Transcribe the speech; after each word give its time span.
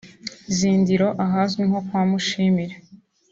Zindiro 0.57 1.07
(ahazwi 1.25 1.61
nko 1.67 1.79
kwa 1.87 2.01
Mushimire) 2.09 2.75